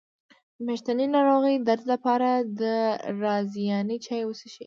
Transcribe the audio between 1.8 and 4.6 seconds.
لپاره د رازیانې چای وڅښئ